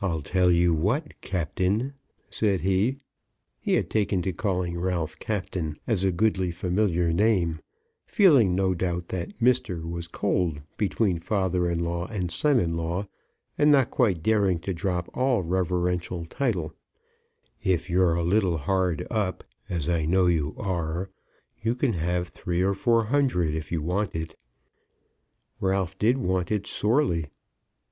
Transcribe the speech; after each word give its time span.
"I'll 0.00 0.22
tell 0.22 0.52
you 0.52 0.72
what, 0.72 1.20
Captain," 1.22 1.94
said 2.30 2.60
he; 2.60 2.98
he 3.58 3.72
had 3.74 3.90
taken 3.90 4.22
to 4.22 4.32
calling 4.32 4.78
Ralph 4.78 5.18
Captain, 5.18 5.76
as 5.88 6.04
a 6.04 6.12
goodly 6.12 6.52
familiar 6.52 7.12
name, 7.12 7.58
feeling, 8.06 8.54
no 8.54 8.74
doubt, 8.74 9.08
that 9.08 9.32
Mister 9.42 9.84
was 9.84 10.06
cold 10.06 10.60
between 10.76 11.18
father 11.18 11.68
in 11.68 11.80
law 11.80 12.06
and 12.06 12.30
son 12.30 12.60
in 12.60 12.76
law, 12.76 13.08
and 13.58 13.72
not 13.72 13.90
quite 13.90 14.22
daring 14.22 14.60
to 14.60 14.72
drop 14.72 15.10
all 15.14 15.42
reverential 15.42 16.26
title; 16.26 16.72
"if 17.64 17.90
you're 17.90 18.14
a 18.14 18.22
little 18.22 18.58
hard 18.58 19.04
up, 19.10 19.42
as 19.68 19.88
I 19.88 20.04
know 20.04 20.26
you 20.28 20.54
are, 20.58 21.10
you 21.60 21.74
can 21.74 21.94
have 21.94 22.28
three 22.28 22.62
or 22.62 22.72
four 22.72 23.06
hundred 23.06 23.56
if 23.56 23.72
you 23.72 23.82
want 23.82 24.14
it." 24.14 24.38
Ralph 25.60 25.98
did 25.98 26.18
want 26.18 26.52
it 26.52 26.68
sorely. 26.68 27.26